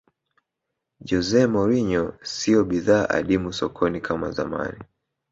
[1.07, 4.79] jose mourinho siyo bidhaa adimu sokoni kama zamani